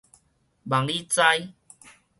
[0.63, 1.21] 望你知